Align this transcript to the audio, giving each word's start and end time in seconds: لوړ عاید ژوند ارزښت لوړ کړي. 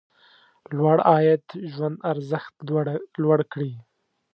لوړ 0.77 0.97
عاید 1.09 1.43
ژوند 1.73 1.97
ارزښت 2.11 2.53
لوړ 3.21 3.39
کړي. 3.51 3.71